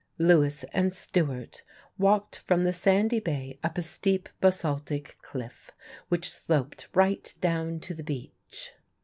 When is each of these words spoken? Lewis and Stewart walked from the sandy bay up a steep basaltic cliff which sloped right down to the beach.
Lewis 0.17 0.63
and 0.73 0.95
Stewart 0.95 1.61
walked 1.99 2.35
from 2.35 2.63
the 2.63 2.73
sandy 2.73 3.19
bay 3.19 3.59
up 3.63 3.77
a 3.77 3.83
steep 3.83 4.29
basaltic 4.41 5.15
cliff 5.21 5.69
which 6.09 6.27
sloped 6.31 6.87
right 6.95 7.35
down 7.39 7.79
to 7.81 7.93
the 7.93 8.03
beach. 8.03 8.71